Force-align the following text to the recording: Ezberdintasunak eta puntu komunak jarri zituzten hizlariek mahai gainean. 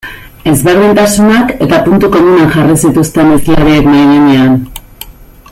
Ezberdintasunak 0.51 1.51
eta 1.65 1.81
puntu 1.89 2.09
komunak 2.15 2.57
jarri 2.57 2.79
zituzten 2.85 3.31
hizlariek 3.35 3.93
mahai 3.93 4.09
gainean. 4.15 4.59